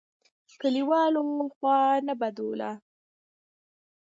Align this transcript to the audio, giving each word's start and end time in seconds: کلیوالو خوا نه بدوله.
کلیوالو 0.61 1.23
خوا 1.55 1.77
نه 2.07 2.13
بدوله. 2.21 2.71